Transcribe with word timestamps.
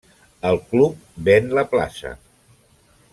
El 0.51 0.57
Club 0.71 1.03
ven 1.29 1.53
la 1.59 1.67
plaça. 1.77 2.15